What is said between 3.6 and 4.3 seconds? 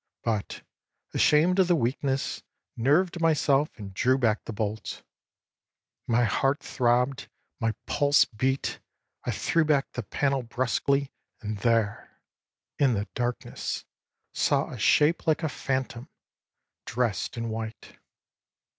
and drew